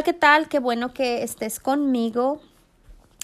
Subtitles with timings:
[0.00, 0.48] Hola, ¿qué tal?
[0.48, 2.40] Qué bueno que estés conmigo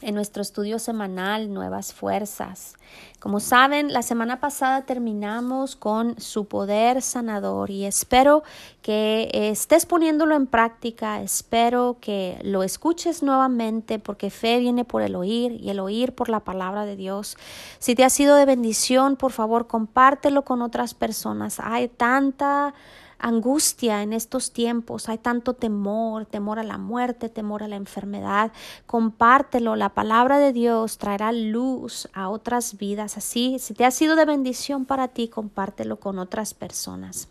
[0.02, 2.74] en nuestro estudio semanal Nuevas Fuerzas.
[3.18, 8.42] Como saben, la semana pasada terminamos con su poder sanador y espero
[8.82, 15.16] que estés poniéndolo en práctica, espero que lo escuches nuevamente porque fe viene por el
[15.16, 17.38] oír y el oír por la palabra de Dios.
[17.78, 21.58] Si te ha sido de bendición, por favor, compártelo con otras personas.
[21.58, 22.74] Hay tanta
[23.18, 28.52] angustia en estos tiempos, hay tanto temor, temor a la muerte, temor a la enfermedad.
[28.86, 33.16] Compártelo, la palabra de Dios traerá luz a otras vidas.
[33.16, 37.28] Así, si te ha sido de bendición para ti, compártelo con otras personas.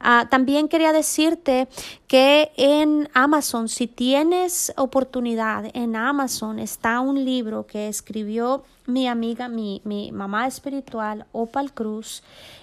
[0.00, 1.68] Ah, también quería decirte
[2.06, 9.48] que en Amazon, si tienes oportunidad, en Amazon está un libro que escribió mi amiga,
[9.48, 12.22] mi, mi mamá espiritual, Opal Cruz,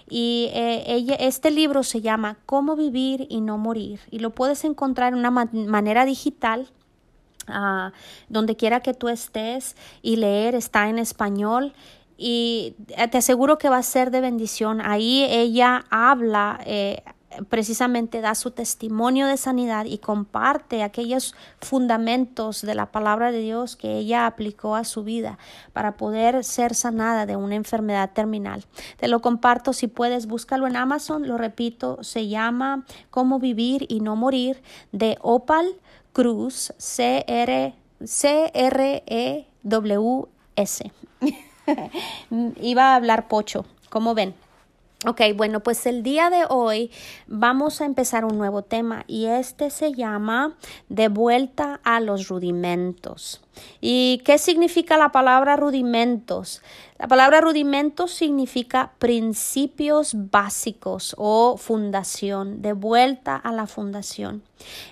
[0.10, 4.64] y eh, ella, este libro se llama Cómo vivir y no morir, y lo puedes
[4.64, 6.70] encontrar en una manera digital.
[7.48, 7.92] Ah,
[8.28, 11.74] donde quiera que tú estés y leer está en español
[12.18, 12.76] y
[13.12, 14.82] te aseguro que va a ser de bendición.
[14.82, 17.04] Ahí ella habla eh,
[17.50, 23.76] precisamente da su testimonio de sanidad y comparte aquellos fundamentos de la palabra de Dios
[23.76, 25.38] que ella aplicó a su vida
[25.74, 28.64] para poder ser sanada de una enfermedad terminal.
[28.98, 34.00] Te lo comparto si puedes, búscalo en Amazon, lo repito, se llama Cómo vivir y
[34.00, 35.76] no morir de Opal
[36.14, 37.76] Cruz, C-R-E-W-S.
[42.62, 44.34] Iba a hablar pocho, como ven.
[45.08, 46.90] Ok, bueno, pues el día de hoy
[47.28, 50.56] vamos a empezar un nuevo tema y este se llama
[50.90, 53.45] De vuelta a los rudimentos.
[53.82, 56.62] ¿Y qué significa la palabra rudimentos?
[56.98, 64.44] La palabra rudimentos significa principios básicos o fundación, de vuelta a la fundación.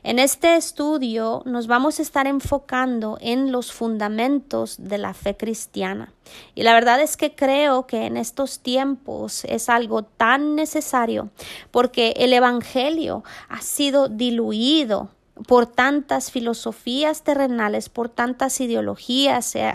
[0.03, 6.11] En este estudio nos vamos a estar enfocando en los fundamentos de la fe cristiana.
[6.55, 11.29] Y la verdad es que creo que en estos tiempos es algo tan necesario
[11.71, 15.09] porque el Evangelio ha sido diluido
[15.47, 19.55] por tantas filosofías terrenales, por tantas ideologías.
[19.55, 19.73] Eh,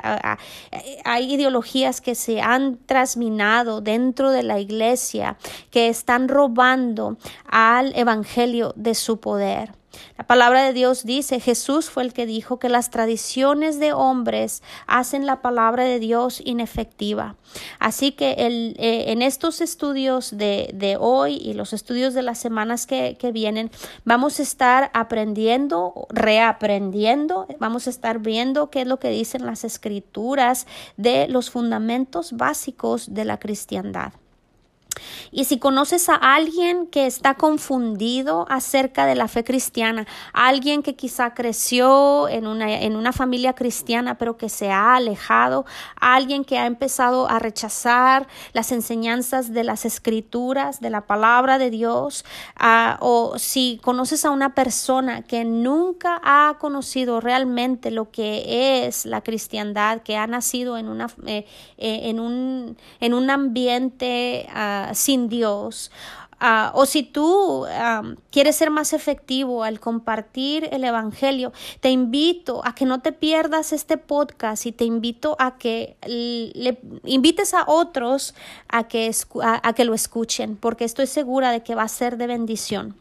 [1.05, 5.37] hay ideologías que se han trasminado dentro de la iglesia
[5.71, 9.73] que están robando al Evangelio de su poder.
[10.17, 14.63] La palabra de Dios dice, Jesús fue el que dijo que las tradiciones de hombres
[14.87, 17.37] hacen la palabra de Dios inefectiva.
[17.79, 22.39] Así que el, eh, en estos estudios de, de, hoy y los estudios de las
[22.39, 23.71] semanas que, que vienen,
[24.05, 29.65] vamos a estar aprendiendo, reaprendiendo, vamos a estar viendo qué es lo que dicen las
[29.65, 30.67] escrituras
[30.97, 34.13] de los fundamentos básicos de la cristiandad.
[35.31, 40.97] Y si conoces a alguien que está confundido acerca de la fe cristiana, alguien que
[40.97, 45.65] quizá creció en una, en una familia cristiana pero que se ha alejado,
[46.01, 51.71] alguien que ha empezado a rechazar las enseñanzas de las escrituras, de la palabra de
[51.71, 52.25] Dios,
[52.57, 59.07] ah, o si conoces a una persona que nunca ha conocido realmente lo que es
[59.07, 64.88] la cristiandad, que ha nacido en, una, eh, eh, en, un, en un ambiente uh,
[64.95, 65.91] sin Dios.
[66.41, 67.67] Ah, o si tú
[68.31, 73.73] quieres ser más efectivo al compartir el Evangelio, te invito a que no te pierdas
[73.73, 78.37] este podcast y te invito a que le invites a otros
[78.69, 79.11] a que,
[79.43, 82.95] a, que lo escuchen, porque estoy segura de que va a ser de bendición.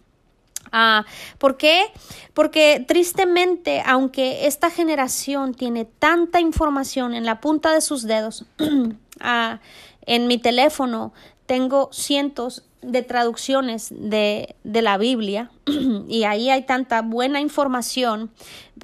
[0.72, 1.06] Ah,
[1.38, 1.86] ¿Por qué?
[2.34, 8.46] Porque tristemente, aunque esta generación tiene tanta información en la punta de sus dedos,
[9.20, 9.60] ah,
[10.06, 11.14] en mi teléfono
[11.48, 15.50] tengo cientos de traducciones de, de, la Biblia
[16.08, 18.30] y ahí hay tanta buena información,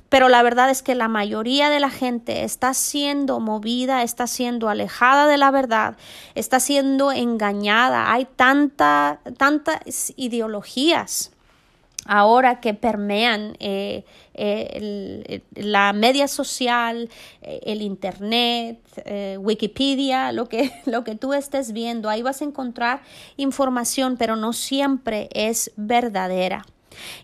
[0.10, 4.70] pero la verdad es que la mayoría de la gente está siendo movida, está siendo
[4.70, 5.96] alejada de la verdad,
[6.34, 8.12] está siendo engañada.
[8.12, 11.33] Hay tanta, tantas ideologías
[12.06, 14.04] ahora que permean eh,
[14.34, 17.10] eh, la media social,
[17.42, 18.80] eh, el internet,
[19.40, 23.02] Wikipedia, lo que, lo que tú estés viendo, ahí vas a encontrar
[23.38, 26.66] información, pero no siempre es verdadera.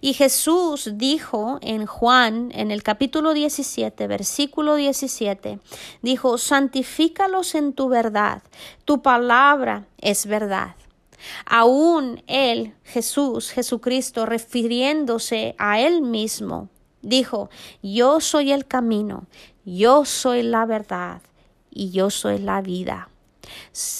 [0.01, 5.59] Y Jesús dijo en Juan, en el capítulo 17, versículo 17,
[6.01, 8.41] dijo, santifícalos en tu verdad,
[8.85, 10.75] tu palabra es verdad.
[11.45, 16.69] Aún él, Jesús, Jesucristo, refiriéndose a él mismo,
[17.01, 17.49] dijo,
[17.81, 19.27] yo soy el camino,
[19.65, 21.21] yo soy la verdad
[21.71, 23.09] y yo soy la vida.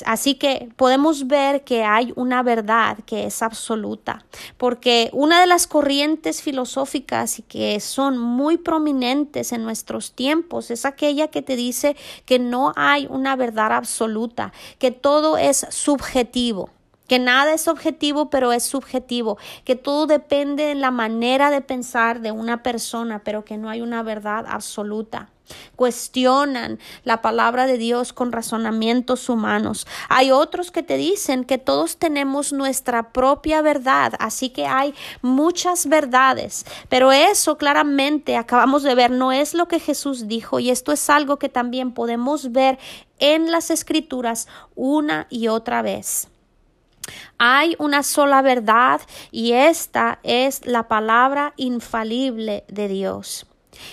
[0.06, 4.24] Así que podemos ver que hay una verdad que es absoluta,
[4.58, 10.86] porque una de las corrientes filosóficas y que son muy prominentes en nuestros tiempos es
[10.86, 11.96] aquella que te dice
[12.26, 16.70] que no hay una verdad absoluta, que todo es subjetivo
[17.10, 22.22] que nada es objetivo, pero es subjetivo, que todo depende de la manera de pensar
[22.22, 25.30] de una persona, pero que no hay una verdad absoluta
[25.76, 29.88] cuestionan la palabra de Dios con razonamientos humanos.
[30.08, 35.88] Hay otros que te dicen que todos tenemos nuestra propia verdad, así que hay muchas
[35.88, 40.92] verdades, pero eso claramente acabamos de ver no es lo que Jesús dijo y esto
[40.92, 42.78] es algo que también podemos ver
[43.20, 46.28] en las escrituras una y otra vez.
[47.38, 49.02] Hay una sola verdad
[49.32, 53.46] y esta es la palabra infalible de Dios.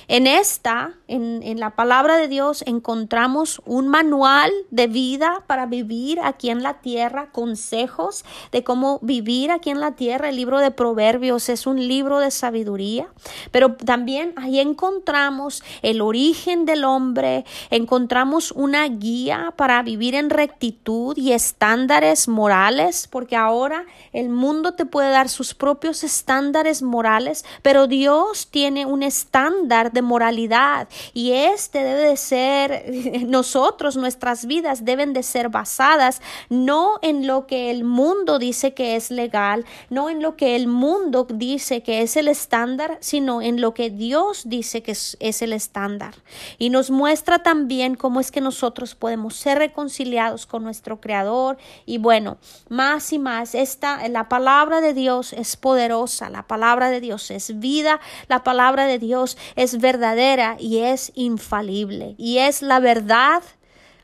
[0.09, 6.51] En esta, en, la palabra de Dios, encontramos un manual de vida para vivir aquí
[6.51, 10.29] en la tierra, consejos de cómo vivir aquí en la tierra.
[10.29, 13.09] El libro de Proverbios es un libro de sabiduría,
[13.53, 21.17] pero también ahí encontramos el origen del hombre, encontramos una guía para vivir en rectitud
[21.17, 27.87] y estándares morales, porque ahora el mundo te puede dar sus propios estándares morales, pero
[27.87, 35.13] Dios tiene un estándar de moralidad y este debe de ser nosotros, nuestras vidas deben
[35.13, 40.23] de ser basadas no en lo que el mundo dice que es legal, no en
[40.23, 44.83] lo que el mundo dice que es el estándar, sino en lo que Dios dice
[44.83, 46.15] que es, el estándar.
[46.59, 51.99] Y nos muestra también cómo es que nosotros podemos ser reconciliados con nuestro Creador y
[51.99, 52.39] bueno,
[52.69, 57.59] más y más esta la palabra de Dios es poderosa, la palabra de Dios es
[57.59, 63.43] vida, la palabra de Dios es es verdadera y es infalible y es la verdad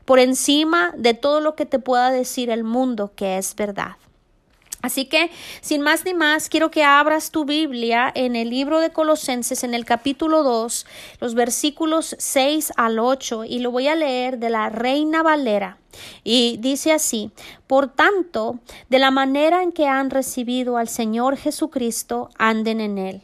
[0.05, 3.95] por encima de todo lo que te pueda decir el mundo que es verdad.
[4.83, 5.31] Así que,
[5.61, 9.73] sin más ni más, quiero que abras tu Biblia en el libro de Colosenses, en
[9.73, 10.85] el capítulo 2,
[11.21, 15.77] los versículos 6 al 8, y lo voy a leer de la Reina Valera.
[16.25, 17.31] Y dice así,
[17.65, 18.59] por tanto,
[18.89, 23.21] de la manera en que han recibido al Señor Jesucristo, anden en él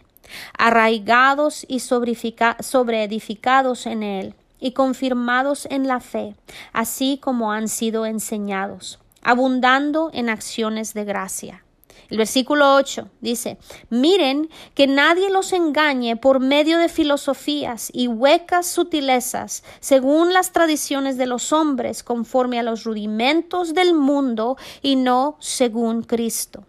[0.58, 6.36] arraigados y sobreedificados en él y confirmados en la fe,
[6.74, 11.64] así como han sido enseñados, abundando en acciones de gracia.
[12.10, 13.60] El versículo 8 dice,
[13.90, 21.18] miren que nadie los engañe por medio de filosofías y huecas sutilezas, según las tradiciones
[21.18, 26.64] de los hombres, conforme a los rudimentos del mundo y no según Cristo.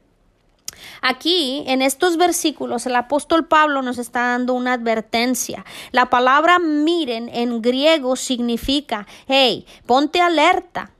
[1.02, 5.64] Aquí, en estos versículos, el apóstol Pablo nos está dando una advertencia.
[5.92, 10.92] La palabra miren en griego significa, hey, ponte alerta.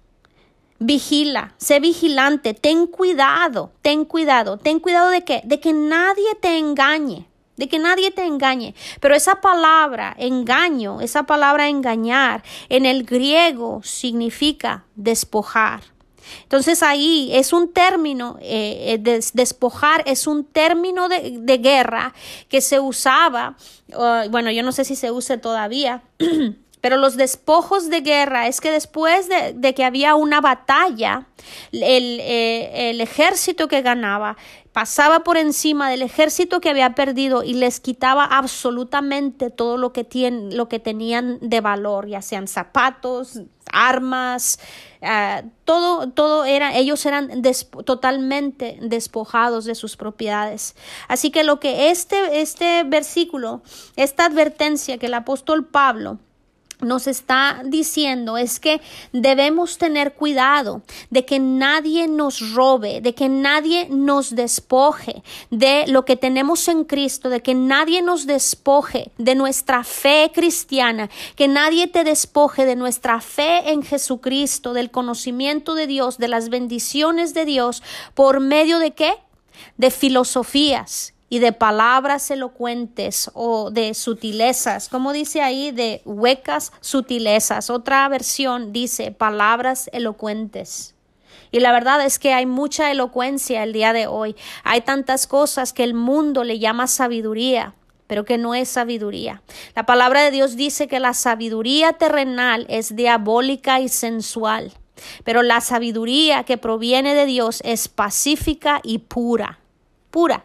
[0.78, 5.42] Vigila, sé vigilante, ten cuidado, ten cuidado, ten cuidado de qué?
[5.44, 7.26] De que nadie te engañe
[7.60, 8.74] de que nadie te engañe.
[9.00, 15.82] Pero esa palabra, engaño, esa palabra engañar, en el griego significa despojar.
[16.42, 22.14] Entonces ahí es un término, eh, eh despojar es un término de, guerra
[22.48, 23.56] que se usaba,
[24.30, 26.02] bueno, yo no sé si se use todavía.
[26.80, 31.26] Pero los despojos de guerra es que después de, que había una batalla,
[31.72, 34.36] el, eh, el, ejército que ganaba
[34.72, 40.06] pasaba por encima del ejército que había perdido y les quitaba absolutamente todo lo que,
[40.52, 43.40] lo que tenían de valor, ya sean zapatos,
[43.72, 44.60] armas,
[45.02, 47.42] ah, todo, todo era, ellos eran
[47.84, 50.76] totalmente despojados de sus propiedades.
[51.08, 53.62] Así que lo que este, este versículo,
[53.96, 56.18] esta advertencia que el apóstol Pablo
[56.82, 58.80] nos está diciendo es que
[59.12, 66.04] debemos tener cuidado de que nadie nos robe, de que nadie nos despoje de lo
[66.04, 71.86] que tenemos en Cristo, de que nadie nos despoje de nuestra fe cristiana, que nadie
[71.86, 77.44] te despoje de nuestra fe en Jesucristo, del conocimiento de Dios, de las bendiciones de
[77.44, 77.82] Dios,
[78.14, 79.14] por medio de qué?
[79.76, 87.70] De filosofías y de palabras elocuentes o de sutilezas, como dice ahí, de huecas sutilezas.
[87.70, 90.96] Otra versión dice palabras elocuentes.
[91.52, 94.34] Y la verdad es que hay mucha elocuencia el día de hoy.
[94.64, 97.74] Hay tantas cosas que el mundo le llama sabiduría,
[98.08, 99.40] pero que no es sabiduría.
[99.76, 104.72] La palabra de Dios dice que la sabiduría terrenal es diabólica y sensual,
[105.22, 109.60] pero la sabiduría que proviene de Dios es pacífica y pura,
[110.10, 110.44] pura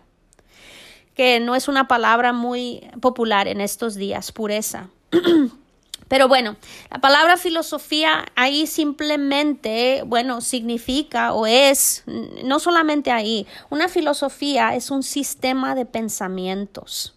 [1.16, 4.90] que no es una palabra muy popular en estos días, pureza.
[6.08, 6.56] Pero bueno,
[6.92, 12.04] la palabra filosofía ahí simplemente, bueno, significa o es,
[12.44, 17.15] no solamente ahí, una filosofía es un sistema de pensamientos.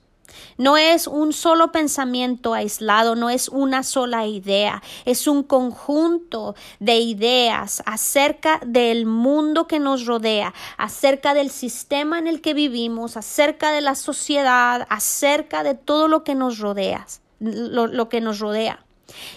[0.57, 6.99] No es un solo pensamiento aislado, no es una sola idea, es un conjunto de
[6.99, 13.71] ideas acerca del mundo que nos rodea, acerca del sistema en el que vivimos, acerca
[13.71, 17.07] de la sociedad, acerca de todo lo que nos rodea
[17.41, 18.85] lo, que nos rodea.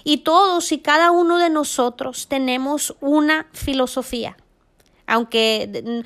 [0.04, 4.38] Y todos y cada uno de nosotros tenemos una filosofía
[5.12, 6.04] aunque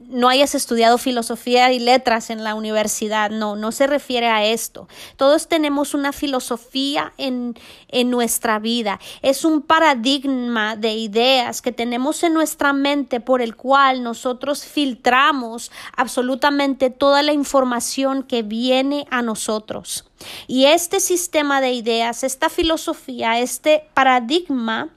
[0.00, 4.88] no hayas estudiado filosofía y letras en la universidad, no, no se refiere a esto.
[5.16, 7.54] Todos tenemos una filosofía en,
[7.88, 13.54] en nuestra vida, es un paradigma de ideas que tenemos en nuestra mente por el
[13.54, 20.04] cual nosotros filtramos absolutamente toda la información que viene a nosotros.
[20.48, 24.90] Y este sistema de ideas, esta filosofía, este paradigma,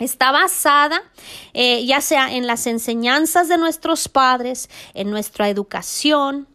[0.00, 1.02] está basada
[1.52, 6.48] eh, ya sea en las enseñanzas de nuestros padres, en nuestra educación,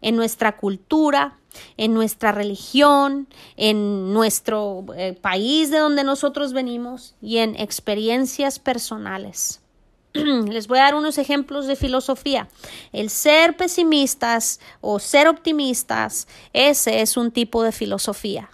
[0.00, 1.38] en nuestra cultura,
[1.76, 9.60] en nuestra religión, en nuestro eh, país de donde nosotros venimos y en experiencias personales.
[10.12, 12.48] Les voy a dar unos ejemplos de filosofía.
[12.92, 18.50] El ser pesimistas o ser optimistas, ese es un tipo de filosofía.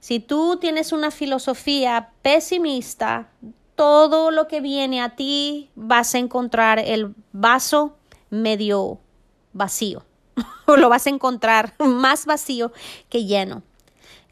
[0.00, 3.30] Si tú tienes una filosofía pesimista,
[3.78, 7.96] todo lo que viene a ti vas a encontrar el vaso
[8.28, 8.98] medio
[9.52, 10.04] vacío
[10.66, 12.72] o lo vas a encontrar más vacío
[13.08, 13.62] que lleno.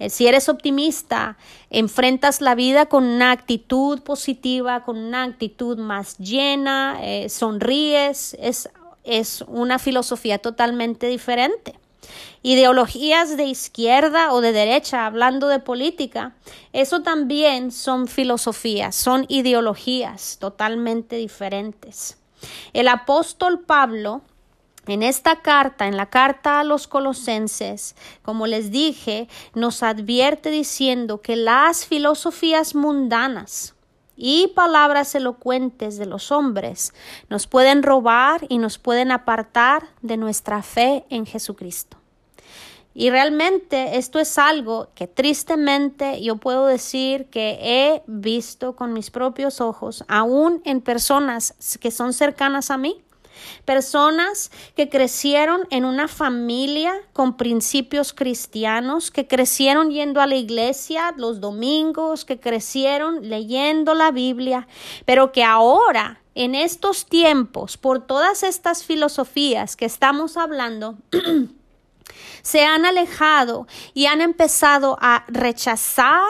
[0.00, 1.38] Eh, si eres optimista,
[1.70, 8.68] enfrentas la vida con una actitud positiva, con una actitud más llena, eh, sonríes, es,
[9.04, 11.78] es una filosofía totalmente diferente
[12.42, 16.34] ideologías de izquierda o de derecha, hablando de política,
[16.72, 22.18] eso también son filosofías, son ideologías totalmente diferentes.
[22.72, 24.22] El apóstol Pablo,
[24.86, 31.20] en esta carta, en la carta a los colosenses, como les dije, nos advierte diciendo
[31.20, 33.75] que las filosofías mundanas,
[34.16, 36.94] y palabras elocuentes de los hombres
[37.28, 41.98] nos pueden robar y nos pueden apartar de nuestra fe en Jesucristo.
[42.98, 49.10] Y realmente esto es algo que tristemente yo puedo decir que he visto con mis
[49.10, 53.04] propios ojos, aún en personas que son cercanas a mí,
[53.64, 61.14] personas que crecieron en una familia con principios cristianos, que crecieron yendo a la iglesia
[61.16, 64.68] los domingos, que crecieron leyendo la Biblia,
[65.04, 70.98] pero que ahora en estos tiempos, por todas estas filosofías que estamos hablando,
[72.42, 76.26] se han alejado y han empezado a rechazar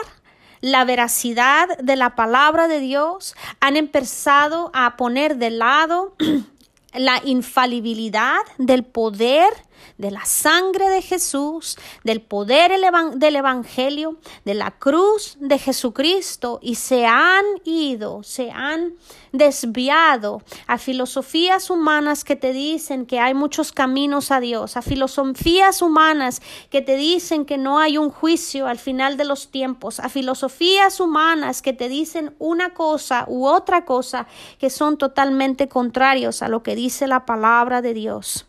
[0.61, 6.15] la veracidad de la palabra de Dios, han empezado a poner de lado
[6.97, 9.49] la infalibilidad del poder
[9.97, 12.71] de la sangre de Jesús, del poder
[13.15, 18.93] del Evangelio, de la cruz de Jesucristo y se han ido, se han
[19.31, 25.81] desviado a filosofías humanas que te dicen que hay muchos caminos a Dios, a filosofías
[25.81, 30.09] humanas que te dicen que no hay un juicio al final de los tiempos, a
[30.09, 34.27] filosofías humanas que te dicen una cosa u otra cosa
[34.59, 38.46] que son totalmente contrarios a lo que dice la palabra de Dios.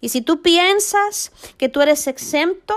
[0.00, 2.74] Y si tú piensas que tú eres exento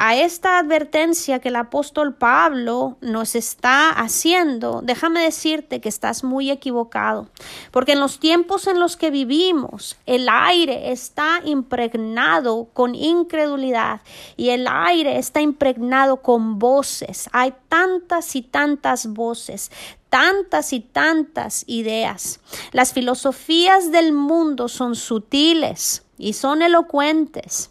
[0.00, 6.52] a esta advertencia que el apóstol Pablo nos está haciendo, déjame decirte que estás muy
[6.52, 7.28] equivocado,
[7.72, 14.00] porque en los tiempos en los que vivimos, el aire está impregnado con incredulidad
[14.36, 17.28] y el aire está impregnado con voces.
[17.32, 19.72] Hay tantas y tantas voces,
[20.10, 22.38] tantas y tantas ideas.
[22.70, 27.70] Las filosofías del mundo son sutiles y son elocuentes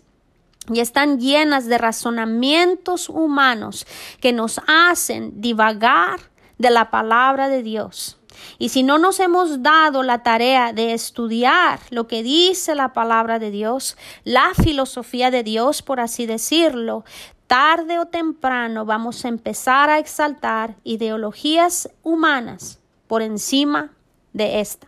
[0.72, 3.86] y están llenas de razonamientos humanos
[4.20, 6.20] que nos hacen divagar
[6.58, 8.18] de la palabra de Dios.
[8.60, 13.40] Y si no nos hemos dado la tarea de estudiar lo que dice la palabra
[13.40, 17.04] de Dios, la filosofía de Dios, por así decirlo,
[17.48, 23.92] tarde o temprano vamos a empezar a exaltar ideologías humanas por encima
[24.34, 24.88] de esta.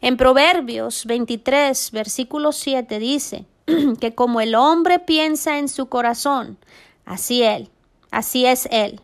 [0.00, 3.46] En Proverbios 23, versículo 7 dice
[4.00, 6.58] que como el hombre piensa en su corazón,
[7.04, 7.70] así él,
[8.10, 9.00] así es él.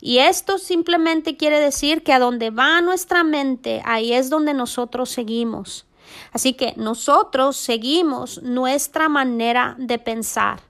[0.00, 5.10] Y esto simplemente quiere decir que a donde va nuestra mente, ahí es donde nosotros
[5.10, 5.86] seguimos.
[6.32, 10.60] Así que nosotros seguimos nuestra manera de pensar.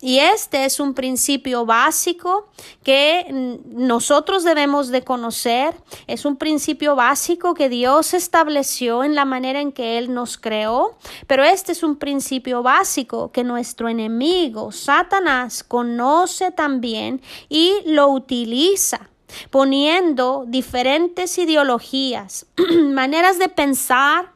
[0.00, 2.48] Y este es un principio básico
[2.82, 5.74] que nosotros debemos de conocer.
[6.06, 10.98] Es un principio básico que Dios estableció en la manera en que Él nos creó.
[11.26, 19.08] Pero este es un principio básico que nuestro enemigo, Satanás, conoce también y lo utiliza
[19.50, 22.46] poniendo diferentes ideologías,
[22.92, 24.35] maneras de pensar,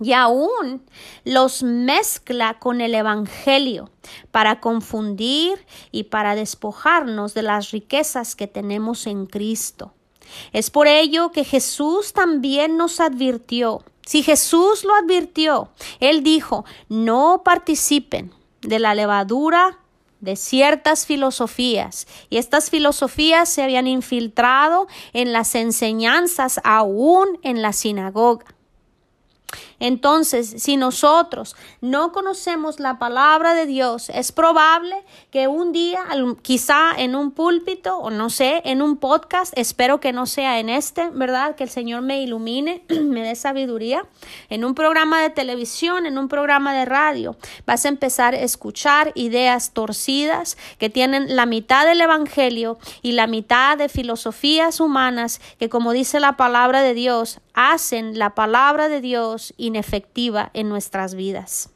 [0.00, 0.82] y aún
[1.24, 3.90] los mezcla con el Evangelio
[4.30, 9.92] para confundir y para despojarnos de las riquezas que tenemos en Cristo.
[10.52, 13.84] Es por ello que Jesús también nos advirtió.
[14.06, 15.68] Si Jesús lo advirtió,
[16.00, 18.32] Él dijo, no participen
[18.62, 19.78] de la levadura
[20.20, 27.72] de ciertas filosofías y estas filosofías se habían infiltrado en las enseñanzas aún en la
[27.72, 28.46] sinagoga.
[29.82, 34.94] Entonces, si nosotros no conocemos la palabra de Dios, es probable
[35.32, 36.04] que un día,
[36.42, 40.68] quizá en un púlpito o no sé, en un podcast, espero que no sea en
[40.68, 41.56] este, ¿verdad?
[41.56, 44.06] Que el Señor me ilumine, me dé sabiduría,
[44.50, 47.36] en un programa de televisión, en un programa de radio,
[47.66, 53.26] vas a empezar a escuchar ideas torcidas que tienen la mitad del Evangelio y la
[53.26, 59.00] mitad de filosofías humanas que, como dice la palabra de Dios, hacen la palabra de
[59.00, 61.70] Dios inefectiva en nuestras vidas.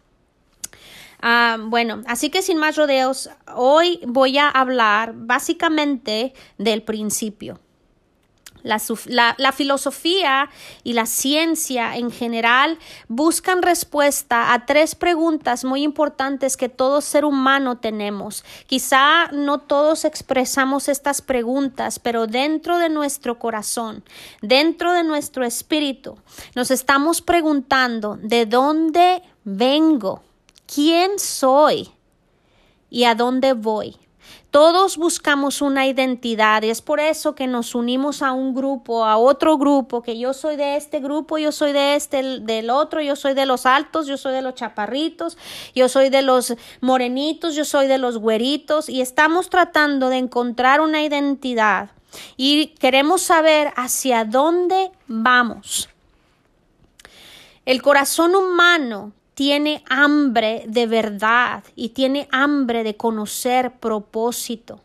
[1.21, 7.59] Ah, bueno, así que sin más rodeos, hoy voy a hablar básicamente del principio.
[8.67, 10.51] La, filosofía
[10.83, 17.25] y la ciencia en general buscan respuesta a tres preguntas muy importantes que todo ser
[17.25, 18.45] humano tenemos.
[18.67, 24.03] Quizá no todos expresamos estas preguntas, pero dentro de nuestro corazón,
[24.43, 26.19] dentro de nuestro espíritu,
[26.57, 30.23] nos estamos preguntando de dónde vengo,
[30.67, 31.91] quién soy
[32.91, 33.97] y a dónde voy.
[34.57, 39.19] Todos buscamos una identidad y es por eso que nos unimos a un grupo, a
[39.19, 43.17] otro grupo, que yo soy de este grupo, yo soy de este, del otro, yo
[43.17, 45.37] soy de los altos, yo soy de los chaparritos,
[45.75, 50.81] yo soy de los morenitos, yo soy de los güeritos y estamos tratando de encontrar
[50.81, 51.91] una identidad
[52.39, 55.91] y queremos saber hacia dónde vamos.
[57.67, 64.81] El corazón humano tiene hambre de verdad y tiene hambre de conocer propósito.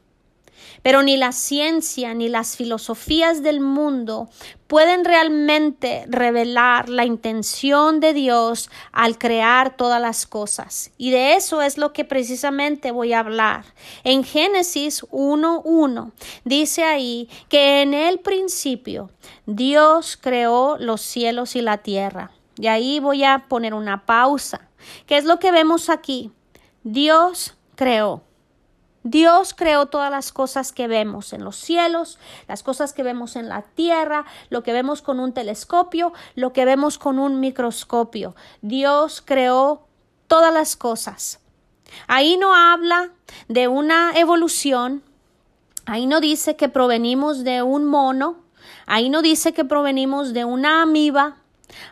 [0.81, 4.29] Pero ni la ciencia ni las filosofías del mundo
[4.67, 10.91] pueden realmente revelar la intención de Dios al crear todas las cosas.
[10.97, 13.63] Y de eso es lo que precisamente voy a hablar.
[14.03, 16.11] En Génesis 1.1
[16.43, 19.11] dice ahí que en el principio
[19.45, 22.31] Dios creó los cielos y la tierra.
[22.61, 24.69] Y ahí voy a poner una pausa.
[25.07, 26.31] ¿Qué es lo que vemos aquí?
[26.83, 28.21] Dios creó.
[29.01, 33.49] Dios creó todas las cosas que vemos en los cielos, las cosas que vemos en
[33.49, 38.35] la tierra, lo que vemos con un telescopio, lo que vemos con un microscopio.
[38.61, 39.87] Dios creó
[40.27, 41.39] todas las cosas.
[42.05, 43.09] Ahí no habla
[43.47, 45.01] de una evolución,
[45.87, 48.37] ahí no dice que provenimos de un mono,
[48.85, 51.40] ahí no dice que provenimos de una amiba,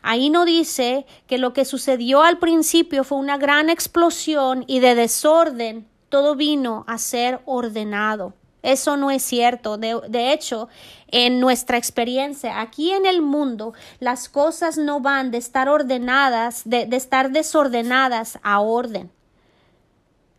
[0.01, 4.95] Ahí no dice que lo que sucedió al principio fue una gran explosión y de
[4.95, 8.33] desorden todo vino a ser ordenado.
[8.61, 9.77] Eso no es cierto.
[9.77, 10.67] De, hecho,
[11.07, 16.87] en nuestra experiencia aquí en el mundo, las cosas no van de estar ordenadas, de
[16.91, 19.11] estar desordenadas a orden.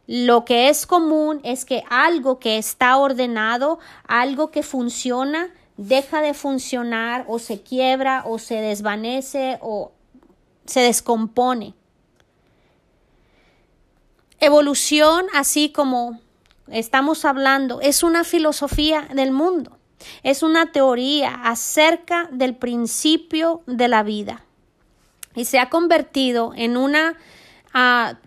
[0.06, 6.34] Lo que es común es que algo que está ordenado, algo que funciona, deja de
[6.34, 9.92] funcionar o se quiebra o se desvanece o
[10.66, 11.72] se descompone.
[14.40, 16.20] Evolución, así como
[16.68, 19.78] estamos hablando, es una filosofía del mundo,
[20.22, 24.44] es una teoría acerca del principio de la vida
[25.34, 27.16] y se ha convertido en una
[27.72, 28.18] ah,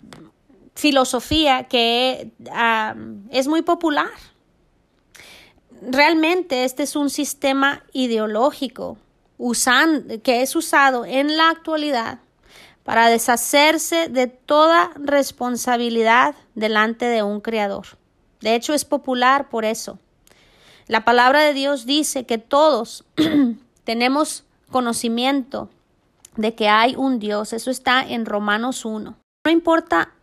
[0.73, 2.95] filosofía que ah,
[3.29, 4.09] es muy popular
[5.89, 8.97] realmente este es un sistema ideológico
[10.23, 12.19] que es usado en la actualidad
[12.83, 17.85] para deshacerse de toda responsabilidad delante de un creador.
[18.41, 19.99] De hecho, es popular por eso.
[20.87, 23.05] La palabra de Dios dice que todos
[23.83, 25.69] tenemos conocimiento
[26.35, 27.53] de que hay un Dios.
[27.53, 29.15] Eso está en Romanos 1.
[29.45, 30.13] No importa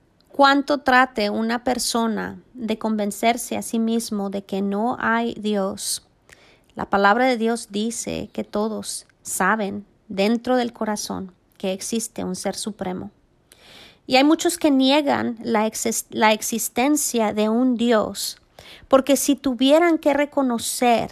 [0.41, 6.09] cuánto trate una persona de convencerse a sí mismo de que no hay Dios,
[6.75, 12.57] la palabra de Dios dice que todos saben dentro del corazón que existe un ser
[12.57, 13.11] supremo.
[14.07, 15.71] Y hay muchos que niegan la,
[16.09, 18.39] la existencia de un Dios,
[18.89, 21.11] porque si tuvieran que reconocer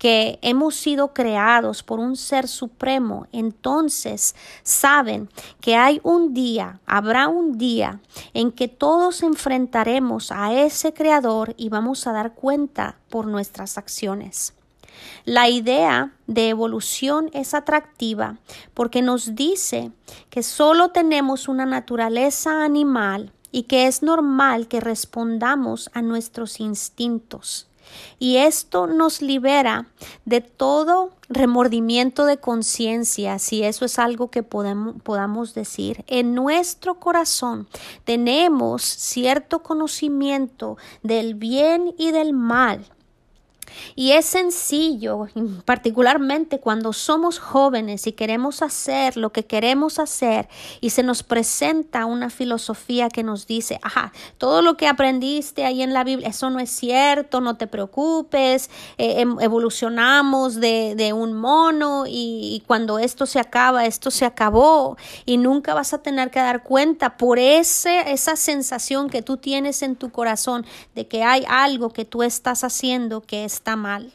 [0.00, 5.28] que hemos sido creados por un ser supremo, entonces saben
[5.60, 8.00] que hay un día, habrá un día
[8.32, 14.54] en que todos enfrentaremos a ese creador y vamos a dar cuenta por nuestras acciones.
[15.26, 18.38] La idea de evolución es atractiva
[18.72, 19.92] porque nos dice
[20.30, 27.69] que solo tenemos una naturaleza animal y que es normal que respondamos a nuestros instintos.
[28.18, 29.86] Y esto nos libera
[30.24, 36.04] de todo remordimiento de conciencia, si eso es algo que podemos, podamos decir.
[36.06, 37.68] En nuestro corazón
[38.04, 42.84] tenemos cierto conocimiento del bien y del mal
[43.94, 45.28] y es sencillo,
[45.64, 50.48] particularmente cuando somos jóvenes y queremos hacer lo que queremos hacer
[50.80, 55.82] y se nos presenta una filosofía que nos dice, ajá, todo lo que aprendiste ahí
[55.82, 61.12] en la Biblia, eso no es cierto, no te preocupes, eh, em, evolucionamos de, de,
[61.12, 66.30] un mono y, cuando esto se acaba, esto se acabó y nunca vas a tener
[66.30, 71.22] que dar cuenta por ese, esa sensación que tú tienes en tu corazón de que
[71.22, 74.14] hay algo que tú estás haciendo que es está mal.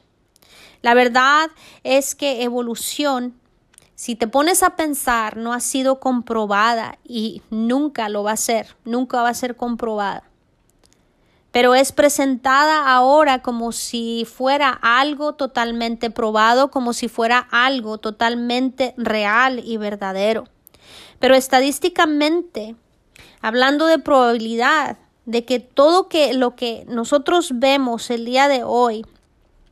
[0.81, 1.51] La verdad
[1.83, 3.39] es que evolución,
[3.93, 8.75] si te pones a pensar, no ha sido comprobada y nunca lo va a ser,
[8.85, 10.23] nunca va a ser comprobada.
[11.51, 18.95] Pero es presentada ahora como si fuera algo totalmente probado, como si fuera algo totalmente
[18.97, 20.45] real y verdadero.
[21.19, 22.75] Pero estadísticamente,
[23.41, 29.05] hablando de probabilidad, de que todo lo que nosotros vemos el día de hoy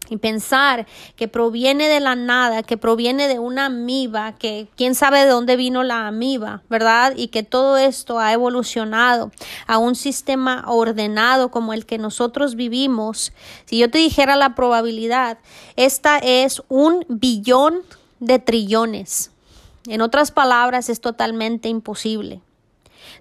[0.09, 0.85] y pensar
[1.15, 5.55] que proviene de la nada, que proviene de una amiba, que quién sabe de dónde
[5.55, 7.13] vino la amiba, ¿verdad?
[7.15, 9.31] Y que todo esto ha evolucionado
[9.67, 13.33] a un sistema ordenado como el que nosotros vivimos.
[13.65, 15.37] Si yo te dijera la probabilidad,
[15.75, 17.81] esta es un billón
[18.19, 19.31] de trillones.
[19.87, 22.41] En otras palabras, es totalmente imposible.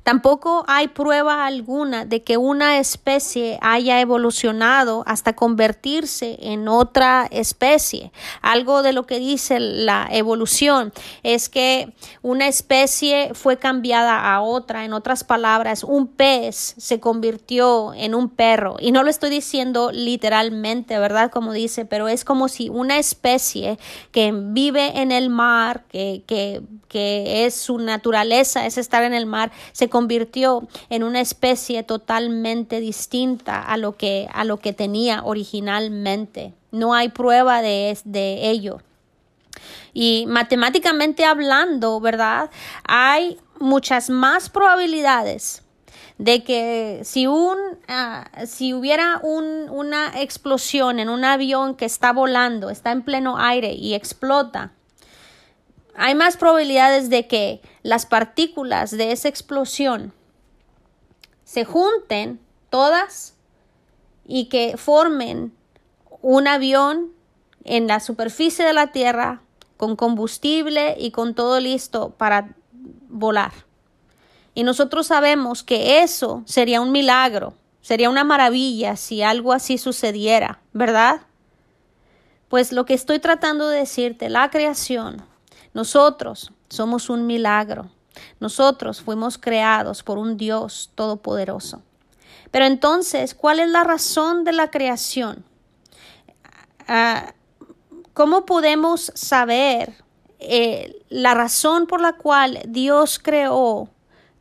[0.03, 8.11] Tampoco hay prueba alguna de que una especie haya evolucionado hasta convertirse en otra especie.
[8.41, 14.85] Algo de lo que dice la evolución es que una especie fue cambiada a otra.
[14.85, 18.77] En otras palabras, un pez se convirtió en un perro.
[18.81, 21.31] Y no lo estoy diciendo literalmente, ¿verdad?
[21.31, 23.79] Como dice, pero es como si una especie
[24.11, 29.27] que vive en el mar, que, que, que es su naturaleza, es estar en el
[29.27, 35.23] mar, se convirtió en una especie totalmente distinta a lo que, a lo que tenía
[35.23, 36.55] originalmente.
[36.71, 38.81] No hay prueba de, de ello.
[39.93, 42.51] Y matemáticamente hablando, ¿verdad?
[42.85, 45.63] Hay muchas más probabilidades
[46.17, 52.13] de que si un ah, si hubiera un, una explosión en un avión que está
[52.13, 54.73] volando, está en pleno aire y explota,
[55.95, 60.13] hay más probabilidades de que las partículas de esa explosión
[61.45, 63.35] se junten todas
[64.25, 65.53] y que formen
[66.23, 67.13] un avión
[67.65, 69.43] en la superficie de la Tierra
[69.77, 72.55] con combustible y con todo listo para
[73.09, 73.53] volar.
[74.55, 80.61] Y nosotros sabemos que eso sería un milagro, sería una maravilla si algo así sucediera,
[80.73, 81.23] ¿verdad?
[82.49, 85.25] Pues lo que estoy tratando de decirte, la creación,
[85.75, 87.91] nosotros somos un milagro.
[88.41, 91.83] Nosotros fuimos creados por un Dios todopoderoso.
[92.51, 95.45] Pero entonces, ¿cuál es la razón de la creación?
[96.87, 97.33] Ah,
[98.13, 99.95] ¿Cómo podemos saber
[100.39, 103.89] eh, la razón por la cual Dios creó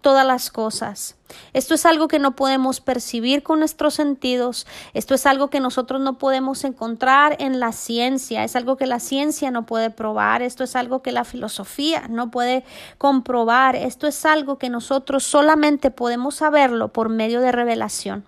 [0.02, 1.16] todas las cosas.
[1.54, 6.02] Esto es algo que no podemos percibir con nuestros sentidos, esto es algo que nosotros
[6.02, 10.64] no podemos encontrar en la ciencia, es algo que la ciencia no puede probar, esto
[10.64, 12.66] es algo que la filosofía no puede
[12.98, 18.26] comprobar, esto es algo que nosotros solamente podemos saberlo por medio de revelación.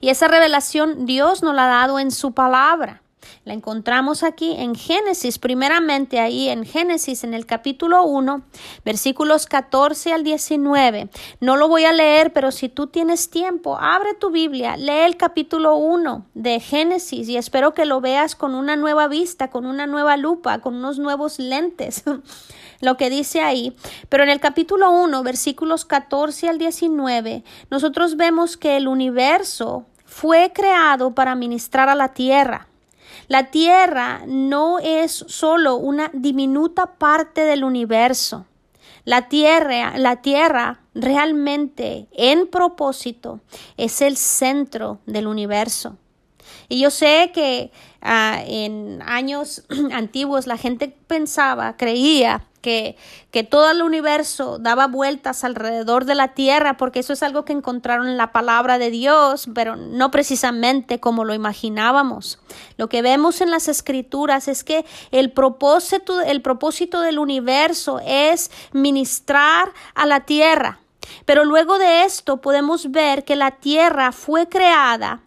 [0.00, 3.02] Y esa revelación Dios nos la ha dado en su palabra.
[3.44, 8.42] La encontramos aquí en Génesis, primeramente ahí en Génesis, en el capítulo 1,
[8.84, 11.08] versículos 14 al 19.
[11.40, 15.16] No lo voy a leer, pero si tú tienes tiempo, abre tu Biblia, lee el
[15.16, 19.86] capítulo 1 de Génesis y espero que lo veas con una nueva vista, con una
[19.86, 22.04] nueva lupa, con unos nuevos lentes.
[22.80, 23.76] lo que dice ahí,
[24.08, 30.52] pero en el capítulo 1, versículos 14 al 19, nosotros vemos que el universo fue
[30.54, 32.68] creado para ministrar a la tierra.
[33.28, 38.46] La Tierra no es solo una diminuta parte del universo.
[39.04, 43.40] La Tierra, la Tierra realmente en propósito
[43.76, 45.96] es el centro del universo.
[46.68, 53.82] Y yo sé que ah, en años antiguos la gente pensaba, creía que, todo el
[53.82, 58.32] universo daba vueltas alrededor de la tierra, porque eso es algo que encontraron en la
[58.32, 62.40] palabra de Dios, pero no precisamente como lo imaginábamos.
[62.76, 68.50] Lo que vemos en las escrituras es que el propósito, el propósito del universo es
[68.72, 70.80] ministrar a la tierra.
[71.24, 75.20] Pero luego de esto podemos ver que la tierra fue creada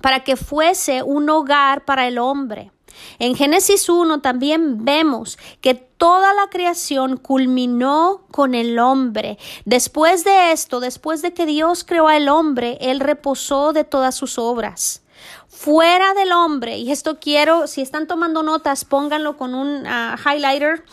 [0.00, 2.72] para que fuese un hogar para el hombre.
[3.18, 9.38] En Génesis 1 también vemos que toda la creación culminó con el hombre.
[9.64, 14.38] Después de esto, después de que Dios creó al hombre, Él reposó de todas sus
[14.38, 15.02] obras.
[15.48, 20.84] Fuera del hombre, y esto quiero, si están tomando notas, pónganlo con un ah, highlighter,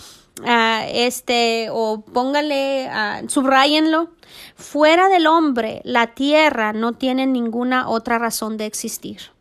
[0.45, 4.11] ah, este, o pónganle, uh, subrayenlo.
[4.55, 9.31] Fuera del hombre, la tierra no tiene ninguna otra razón de existir.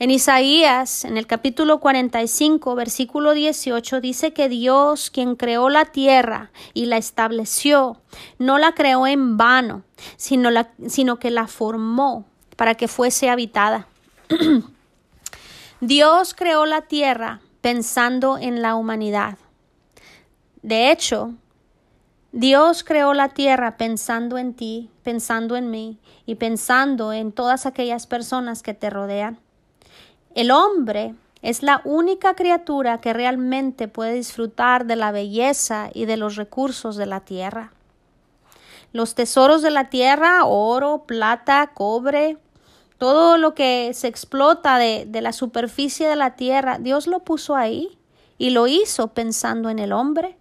[0.00, 6.52] En Isaías, en el capítulo 45, versículo 18, dice que Dios, quien creó la tierra
[6.72, 8.00] y la estableció,
[8.38, 9.82] no la creó en vano,
[10.16, 10.50] sino,
[10.86, 13.88] sino que la formó para que fuese habitada.
[15.80, 19.36] Dios creó la tierra pensando en la humanidad.
[20.62, 21.34] De hecho,
[22.30, 28.06] Dios creó la tierra pensando en ti, pensando en mí y pensando en todas aquellas
[28.06, 29.40] personas que te rodean.
[30.38, 36.16] El hombre es la única criatura que realmente puede disfrutar de la belleza y de
[36.16, 37.72] los recursos de la tierra.
[38.92, 42.38] Los tesoros de la tierra, oro, plata, cobre,
[42.98, 47.56] todo lo que se explota de, de, la superficie de la tierra, Dios lo puso
[47.56, 47.98] ahí
[48.38, 50.37] y lo hizo pensando en el hombre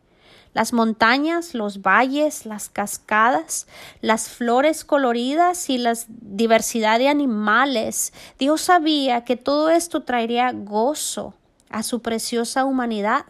[0.58, 3.68] las montañas, los valles, las cascadas,
[4.02, 8.12] las flores coloridas y la diversidad de animales.
[8.40, 11.36] Dios sabía que todo esto traería gozo
[11.70, 13.28] a su preciosa humanidad.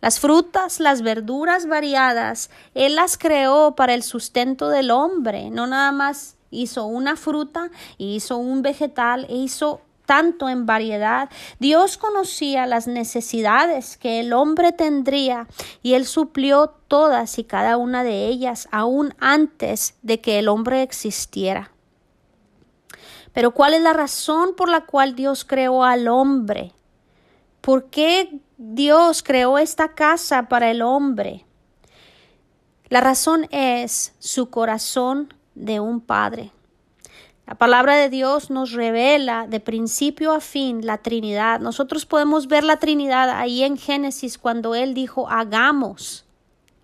[0.00, 5.92] Las frutas, las verduras variadas, Él las creó para el sustento del hombre, no nada
[5.92, 11.30] más hizo una fruta, hizo un vegetal, e hizo tanto en variedad.
[11.60, 15.46] Dios conocía las necesidades que el hombre tendría
[15.84, 20.82] y él suplió todas y cada una de ellas aún antes de que el hombre
[20.82, 21.70] existiera.
[23.32, 26.72] Pero ¿cuál es la razón por la cual Dios creó al hombre?
[27.60, 31.46] ¿Por qué Dios creó esta casa para el hombre?
[32.88, 36.50] La razón es su corazón de un padre.
[37.50, 41.58] La palabra de Dios nos revela de principio a fin la Trinidad.
[41.58, 46.24] Nosotros podemos ver la Trinidad ahí en Génesis cuando Él dijo hagamos.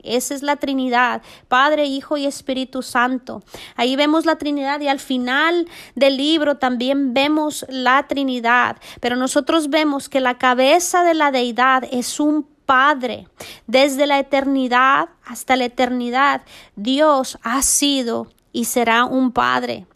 [0.02, 3.44] Esa es la Trinidad, Padre, Hijo y Espíritu Santo.
[3.76, 8.78] Ahí vemos la Trinidad y al final del libro también vemos la Trinidad.
[9.00, 13.28] Pero nosotros vemos que la cabeza de la deidad es un Padre.
[13.68, 16.42] Desde la eternidad hasta la eternidad,
[16.74, 19.86] Dios ha sido y será un Padre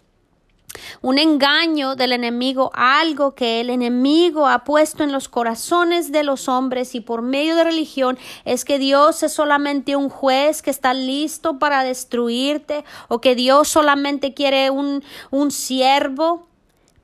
[1.02, 6.48] un engaño del enemigo, algo que el enemigo ha puesto en los corazones de los
[6.48, 10.94] hombres y por medio de religión es que Dios es solamente un juez que está
[10.94, 16.46] listo para destruirte o que Dios solamente quiere un, un siervo.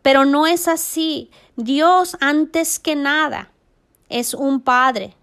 [0.03, 1.31] Pero no es así.
[1.57, 3.51] Dios antes que nada
[4.09, 5.17] es un padre.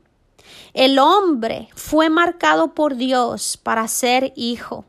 [0.74, 4.86] El hombre fue marcado por Dios para ser hijo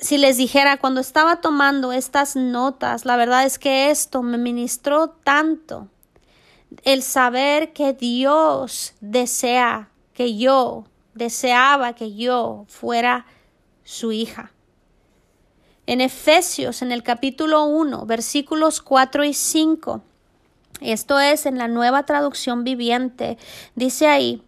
[0.00, 5.08] si les dijera cuando estaba tomando estas notas, la verdad es que esto me ministró
[5.08, 5.88] tanto.
[6.82, 13.26] El saber que Dios desea que yo, deseaba que yo fuera
[13.84, 14.52] su hija.
[15.86, 20.02] En Efesios, en el capítulo 1, versículos 4 y 5,
[20.80, 23.38] esto es en la nueva traducción viviente,
[23.74, 24.42] dice ahí,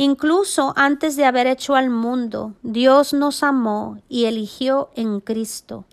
[0.00, 5.86] Incluso antes de haber hecho al mundo, Dios nos amó y eligió en Cristo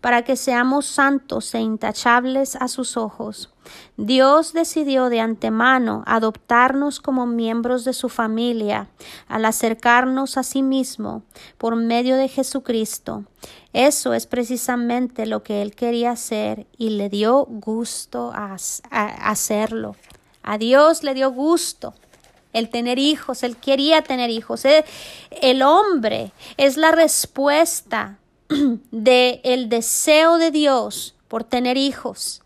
[0.00, 3.52] para que seamos santos e intachables a sus ojos.
[3.98, 8.88] Dios decidió de antemano adoptarnos como miembros de su familia
[9.28, 11.22] al acercarnos a sí mismo
[11.58, 13.24] por medio de Jesucristo.
[13.74, 18.56] Eso es precisamente lo que Él quería hacer y le dio gusto a,
[18.90, 19.96] hacerlo.
[20.42, 21.92] A Dios le dio gusto
[22.52, 24.64] el tener hijos, él quería tener hijos.
[24.64, 24.84] Eh,
[25.40, 28.18] el hombre es la respuesta
[28.90, 32.42] del el deseo de Dios por tener hijos.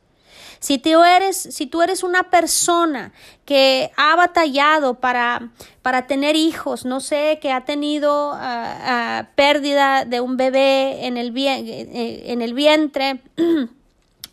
[0.65, 3.13] Si tú eres, si tú eres una persona
[3.45, 5.51] que ha batallado para,
[5.83, 11.19] para tener hijos, no sé, que ha tenido ah, ah, pérdida de un bebé en
[11.19, 13.21] el, eh, en el vientre,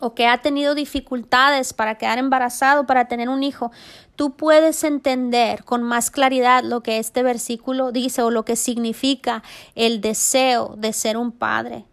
[0.02, 3.70] o que ha tenido dificultades para quedar embarazado, para tener un hijo,
[4.16, 9.44] tú puedes entender con más claridad lo que este versículo dice o lo que significa
[9.76, 11.84] el deseo de ser un padre.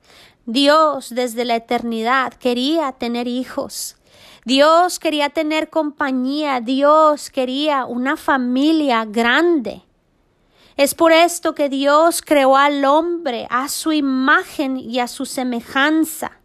[0.47, 3.95] Dios desde la eternidad quería tener hijos.
[4.43, 9.83] Dios quería tener compañía, Dios quería una familia grande.
[10.77, 16.38] Es por esto que Dios creó al hombre a su imagen y a su semejanza.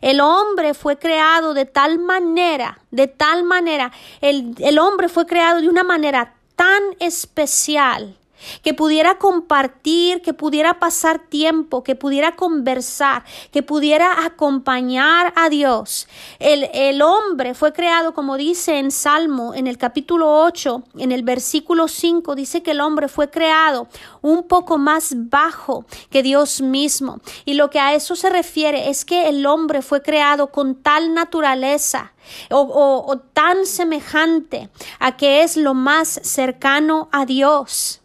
[0.00, 5.60] El hombre fue creado de tal manera, de tal manera, el, el hombre fue creado
[5.60, 8.16] de una manera tan especial
[8.62, 16.08] que pudiera compartir, que pudiera pasar tiempo, que pudiera conversar, que pudiera acompañar a Dios.
[16.38, 21.22] El, el, hombre fue creado, como dice en Salmo, en el capítulo 8, en el
[21.22, 23.88] versículo 5, dice que el hombre fue creado
[24.22, 27.20] un poco más bajo que Dios mismo.
[27.44, 31.14] Y lo que a eso se refiere es que el hombre fue creado con tal
[31.14, 32.12] naturaleza,
[32.50, 38.00] o, o, tan semejante a que es lo más cercano a Dios.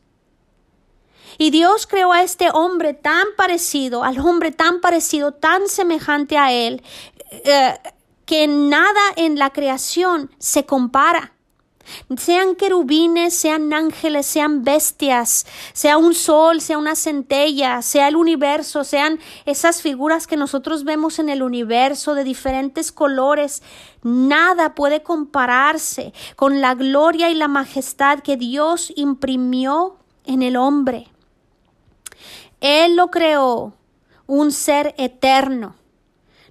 [1.37, 6.51] Y Dios creó a este hombre tan parecido, al hombre tan parecido, tan semejante a
[6.51, 6.83] él,
[7.31, 7.73] eh,
[8.25, 11.33] que nada en la creación se compara.
[12.17, 18.83] Sean querubines, sean ángeles, sean bestias, sea un sol, sea una centella, sea el universo,
[18.83, 23.63] sean esas figuras que nosotros vemos en el universo de diferentes colores,
[24.01, 31.12] nada puede compararse con la gloria y la majestad que Dios imprimió en el hombre.
[32.63, 33.73] Él lo creó,
[34.25, 35.75] un ser eterno.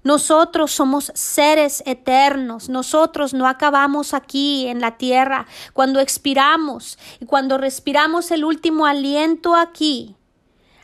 [0.05, 2.69] Nosotros somos seres eternos.
[2.69, 5.47] Nosotros no acabamos aquí en la tierra.
[5.73, 10.15] Cuando expiramos y cuando respiramos el último aliento aquí,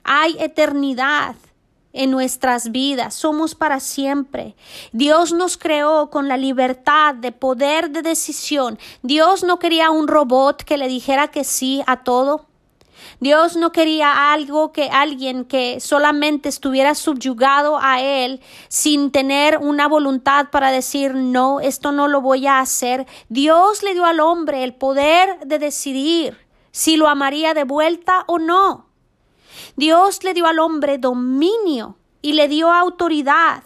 [0.02, 1.36] hay eternidad
[1.92, 3.12] en nuestras vidas.
[3.12, 4.56] Somos para siempre.
[4.92, 8.78] Dios nos creó con la libertad de poder de decisión.
[9.02, 12.47] Dios no quería un robot que le dijera que sí a todo.
[13.20, 19.88] Dios no quería algo que alguien que solamente estuviera subyugado a él sin tener una
[19.88, 23.06] voluntad para decir no, esto no lo voy a hacer.
[23.28, 26.38] Dios le dio al hombre el poder de decidir
[26.70, 28.86] si lo amaría de vuelta o no.
[29.74, 33.64] Dios le dio al hombre dominio y le dio autoridad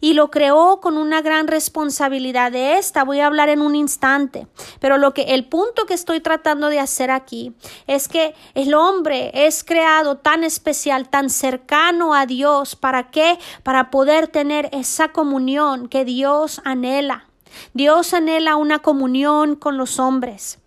[0.00, 2.52] y lo creó con una gran responsabilidad.
[2.52, 4.46] De esta voy a hablar en un instante,
[4.80, 7.54] pero lo que el punto que estoy tratando de hacer aquí
[7.86, 13.38] es que el hombre es creado tan especial, tan cercano a Dios, ¿para qué?
[13.62, 17.28] Para poder tener esa comunión que Dios anhela.
[17.72, 20.58] Dios anhela una comunión con los hombres.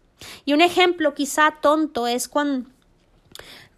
[0.45, 2.69] Y un ejemplo quizá tonto es cuando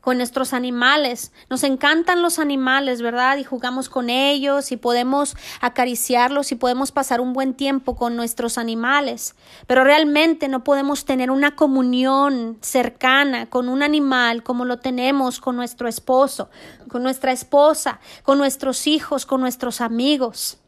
[0.01, 1.31] con nuestros animales.
[1.49, 3.37] Nos encantan los animales, ¿verdad?
[3.37, 8.57] Y jugamos con ellos y podemos acariciarlos y podemos pasar un buen tiempo con nuestros
[8.57, 9.35] animales.
[9.67, 15.55] Pero realmente no podemos tener una comunión cercana con un animal como lo tenemos con
[15.55, 16.49] nuestro esposo,
[16.89, 20.59] con nuestra esposa, con nuestros hijos, con nuestros amigos.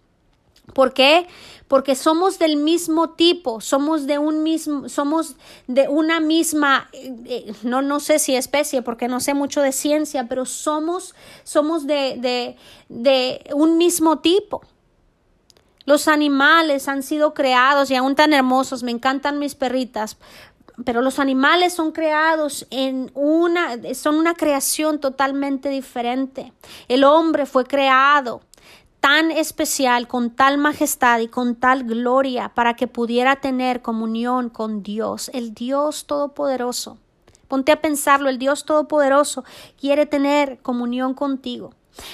[0.74, 1.28] ¿Por qué?
[1.72, 7.54] Porque somos del mismo tipo, somos de un mismo, somos de una misma, eh, eh,
[7.64, 12.18] no, no sé si especie, porque no sé mucho de ciencia, pero somos, somos de,
[12.18, 12.58] de,
[12.90, 14.64] de un mismo tipo.
[15.86, 20.18] Los animales han sido creados y aún tan hermosos, me encantan mis perritas,
[20.84, 26.52] pero los animales son creados en una, son una creación totalmente diferente.
[26.90, 28.42] El hombre fue creado
[29.02, 34.84] tan especial, con tal majestad y con tal gloria para que pudiera tener comunión con
[34.84, 37.00] Dios, el Dios Todopoderoso.
[37.48, 39.44] Ponte a pensarlo, el Dios Todopoderoso
[39.78, 41.74] quiere tener comunión contigo.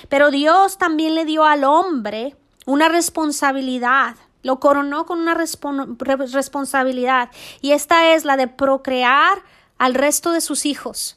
[0.10, 7.30] Pero Dios también le dio al hombre una responsabilidad, lo coronó con una responsabilidad,
[7.62, 9.43] y esta es la de procrear
[9.78, 11.16] al resto de sus hijos.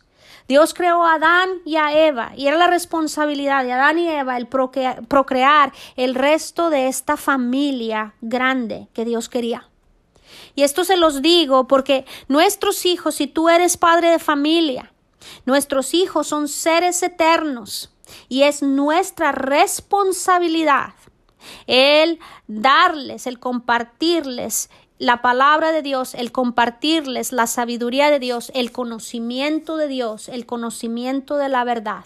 [0.50, 4.36] Dios creó a Adán y a Eva y era la responsabilidad de Adán y Eva
[4.36, 9.68] el procrear el resto de esta familia grande que Dios quería.
[10.56, 14.92] Y esto se los digo porque nuestros hijos, si tú eres padre de familia,
[15.46, 17.94] nuestros hijos son seres eternos
[18.28, 20.94] y es nuestra responsabilidad
[21.68, 22.18] el
[22.48, 24.68] darles, el compartirles
[25.00, 30.44] la palabra de Dios, el compartirles la sabiduría de Dios, el conocimiento de Dios, el
[30.44, 32.04] conocimiento de la verdad.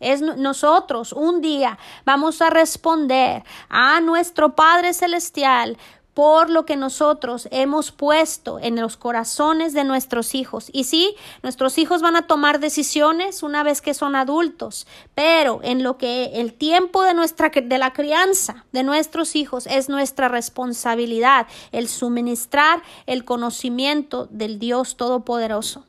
[0.00, 5.76] Es nosotros un día vamos a responder a nuestro Padre Celestial
[6.14, 10.68] por lo que nosotros hemos puesto en los corazones de nuestros hijos.
[10.72, 15.82] Y sí, nuestros hijos van a tomar decisiones una vez que son adultos, pero en
[15.82, 21.46] lo que el tiempo de nuestra de la crianza de nuestros hijos es nuestra responsabilidad
[21.72, 25.86] el suministrar el conocimiento del Dios todopoderoso.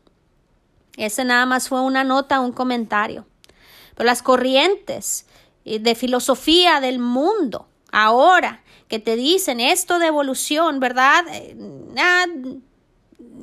[0.96, 3.26] Ese nada más fue una nota, un comentario.
[3.96, 5.26] Pero las corrientes
[5.66, 8.63] de filosofía del mundo ahora
[8.94, 11.26] que te dicen esto de evolución, ¿verdad?
[11.32, 11.58] Eh,
[11.98, 12.28] ah,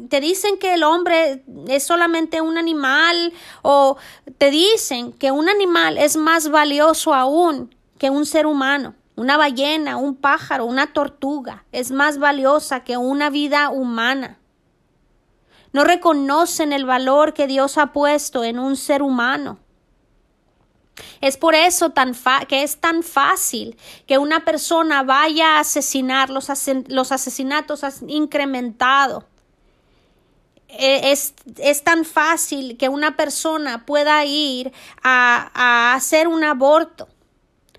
[0.09, 3.33] te dicen que el hombre es solamente un animal
[3.63, 3.97] o
[4.39, 8.95] te dicen que un animal es más valioso aún que un ser humano.
[9.17, 14.39] Una ballena, un pájaro, una tortuga es más valiosa que una vida humana.
[15.73, 19.59] No reconocen el valor que Dios ha puesto en un ser humano.
[21.20, 22.14] Es por eso tan
[22.49, 23.76] que es tan fácil
[24.07, 26.49] que una persona vaya a asesinar, los,
[26.88, 29.24] los asesinatos han incrementado.
[30.68, 34.72] E, es, es, tan fácil que una persona pueda ir
[35.03, 37.09] a, a hacer un aborto.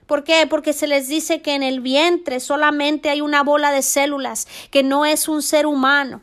[0.08, 0.46] ¿Por qué?
[0.46, 4.84] Porque se les dice que en el vientre solamente hay una bola de células, que
[4.84, 6.22] no es un ser humano.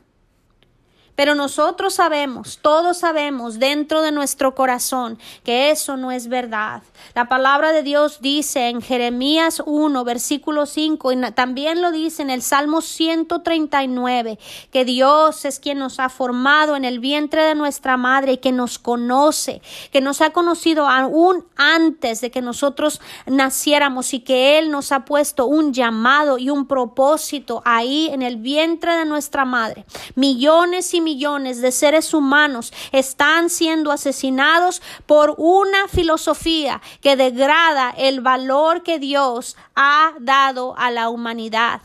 [1.18, 6.84] Pero nosotros sabemos, todos sabemos dentro de nuestro corazón que eso no es verdad.
[7.12, 12.30] La palabra de Dios dice en Jeremías 1, versículo 5, y también lo dice en
[12.30, 14.38] el Salmo 139,
[14.70, 18.52] que Dios es quien nos ha formado en el vientre de nuestra madre y que
[18.52, 19.60] nos conoce,
[19.90, 25.04] que nos ha conocido aún antes de que nosotros naciéramos y que Él nos ha
[25.04, 29.84] puesto un llamado y un propósito ahí en el vientre de nuestra madre.
[30.14, 38.20] Millones y millones de seres humanos están siendo asesinados por una filosofía que degrada el
[38.20, 41.80] valor que Dios ha dado a la humanidad.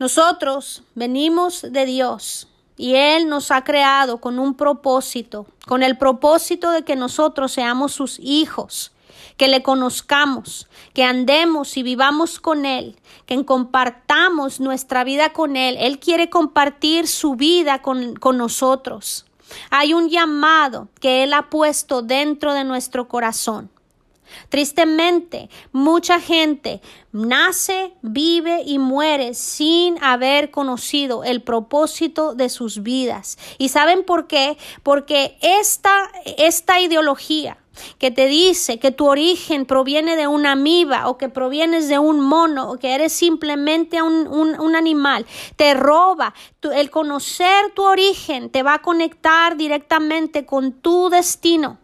[0.00, 6.72] Nosotros venimos de Dios y Él nos ha creado con un propósito, con el propósito
[6.72, 8.90] de que nosotros seamos sus hijos
[9.40, 15.78] que le conozcamos, que andemos y vivamos con Él, que compartamos nuestra vida con Él.
[15.80, 19.24] Él quiere compartir su vida con, con nosotros.
[19.70, 23.70] Hay un llamado que Él ha puesto dentro de nuestro corazón.
[24.50, 33.38] Tristemente, mucha gente nace, vive y muere sin haber conocido el propósito de sus vidas.
[33.56, 34.58] ¿Y saben por qué?
[34.82, 37.56] Porque esta, esta ideología
[37.98, 42.20] que te dice que tu origen proviene de una amiba o que provienes de un
[42.20, 45.26] mono o que eres simplemente un, un, animal,
[45.56, 46.34] te roba.
[46.62, 51.78] el conocer tu origen te va a conectar directamente con tu destino.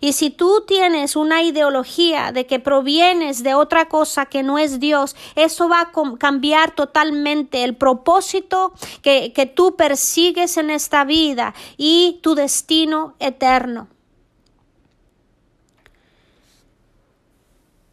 [0.00, 4.80] Y si tú tienes una ideología de que provienes de otra cosa que no es
[4.80, 8.72] Dios, eso va a cambiar totalmente el propósito
[9.02, 13.88] que, que tú persigues en esta vida y tu destino eterno.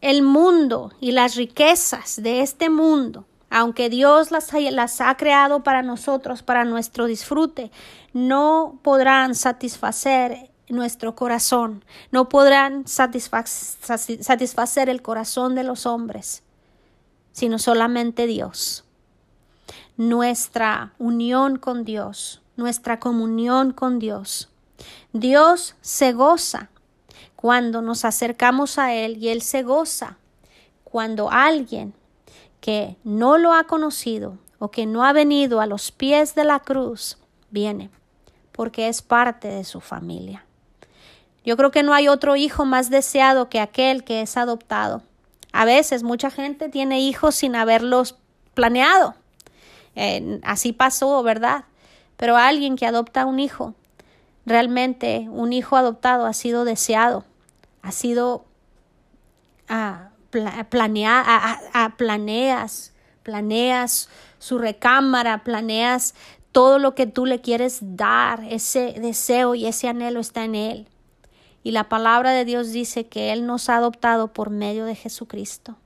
[0.00, 6.42] El mundo y las riquezas de este mundo, aunque Dios las, ha creado para nosotros,
[6.42, 7.70] para nuestro disfrute,
[8.12, 16.42] no podrán satisfacer nuestro corazón, no podrán satisfacer el corazón de los hombres,
[17.32, 18.84] sino solamente Dios.
[19.96, 24.50] Nuestra unión con Dios, nuestra comunión con Dios.
[25.12, 26.68] Dios se goza
[27.36, 30.16] cuando nos acercamos a Él y Él se goza
[30.84, 31.94] cuando alguien
[32.60, 36.60] que no lo ha conocido o que no ha venido a los pies de la
[36.60, 37.18] cruz
[37.50, 37.90] viene,
[38.52, 40.44] porque es parte de su familia.
[41.44, 45.02] Yo creo que no hay otro hijo más deseado que aquel que es adoptado.
[45.52, 48.16] A veces mucha gente tiene hijos sin haberlos
[48.54, 49.14] planeado.
[50.42, 51.64] así pasó, ¿verdad?
[52.16, 53.74] Pero alguien que adopta un hijo
[54.46, 57.24] Realmente un hijo adoptado ha sido deseado,
[57.82, 58.44] ha sido
[59.68, 60.10] ah,
[60.70, 61.26] planeado,
[61.96, 62.94] planeas,
[63.24, 66.14] planeas su recámara, planeas
[66.52, 70.88] todo lo que tú le quieres dar, ese deseo y ese anhelo está en Él.
[71.64, 75.76] Y la palabra de Dios dice que Él nos ha adoptado por medio de Jesucristo.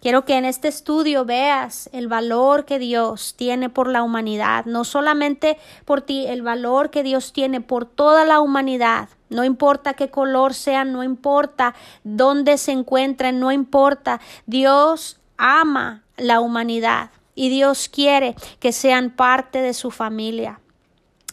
[0.00, 4.84] Quiero que en este estudio veas el valor que Dios tiene por la humanidad, no
[4.84, 9.08] solamente por ti, el valor que Dios tiene por toda la humanidad.
[9.30, 11.74] No importa qué color sea, no importa
[12.04, 14.20] dónde se encuentren, no importa.
[14.44, 20.60] Dios ama la humanidad y Dios quiere que sean parte de su familia.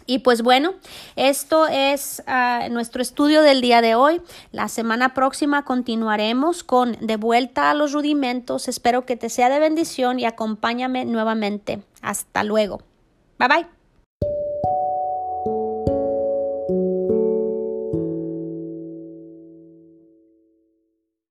[0.05, 0.73] Y pues bueno,
[1.15, 4.21] esto es uh, nuestro estudio del día de hoy.
[4.51, 8.67] La semana próxima continuaremos con De vuelta a los rudimentos.
[8.67, 11.81] Espero que te sea de bendición y acompáñame nuevamente.
[12.01, 12.81] Hasta luego.
[13.39, 13.72] Bye bye.